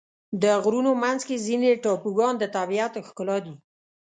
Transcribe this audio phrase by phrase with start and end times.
[0.43, 3.55] د غرونو منځ کې ځینې ټاپوګان د طبیعت ښکلا دي.